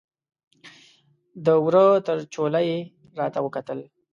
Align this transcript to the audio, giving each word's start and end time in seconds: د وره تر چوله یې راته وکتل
د 1.45 1.47
وره 1.65 1.85
تر 2.07 2.17
چوله 2.33 2.61
یې 2.69 2.79
راته 3.19 3.39
وکتل 3.45 3.79